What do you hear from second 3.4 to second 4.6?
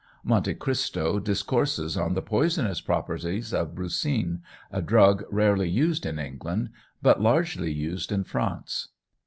of brucine,